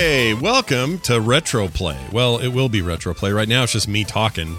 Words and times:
Hey, 0.00 0.32
welcome 0.32 1.00
to 1.00 1.20
Retro 1.20 1.66
Play. 1.66 1.98
Well, 2.12 2.38
it 2.38 2.50
will 2.50 2.68
be 2.68 2.82
Retro 2.82 3.14
Play. 3.14 3.32
Right 3.32 3.48
now, 3.48 3.64
it's 3.64 3.72
just 3.72 3.88
me 3.88 4.04
talking 4.04 4.54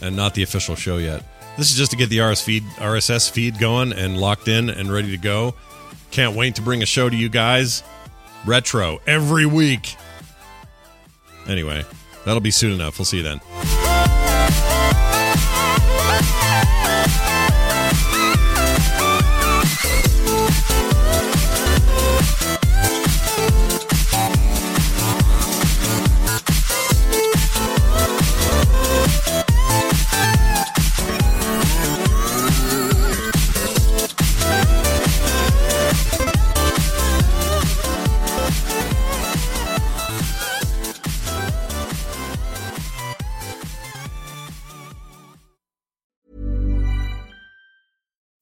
and 0.00 0.14
not 0.14 0.34
the 0.34 0.44
official 0.44 0.76
show 0.76 0.98
yet. 0.98 1.24
This 1.56 1.72
is 1.72 1.76
just 1.76 1.90
to 1.90 1.96
get 1.96 2.10
the 2.10 2.20
RS 2.20 2.42
feed, 2.42 2.62
RSS 2.76 3.28
feed 3.28 3.58
going 3.58 3.92
and 3.92 4.20
locked 4.20 4.46
in 4.46 4.70
and 4.70 4.92
ready 4.92 5.10
to 5.10 5.16
go. 5.16 5.56
Can't 6.12 6.36
wait 6.36 6.54
to 6.54 6.62
bring 6.62 6.80
a 6.80 6.86
show 6.86 7.10
to 7.10 7.16
you 7.16 7.28
guys. 7.28 7.82
Retro 8.46 9.00
every 9.04 9.46
week. 9.46 9.96
Anyway, 11.48 11.84
that'll 12.24 12.40
be 12.40 12.52
soon 12.52 12.70
enough. 12.70 13.00
We'll 13.00 13.04
see 13.04 13.16
you 13.16 13.24
then. 13.24 13.40